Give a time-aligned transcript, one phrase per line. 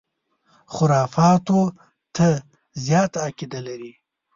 [0.73, 1.61] خُرافاتو
[2.15, 2.27] ته
[2.85, 3.93] زیاته عقیده لري.